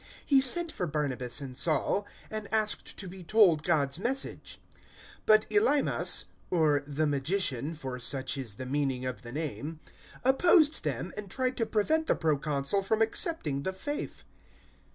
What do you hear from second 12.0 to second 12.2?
the